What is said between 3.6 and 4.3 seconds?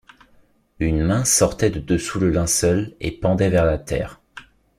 la terre.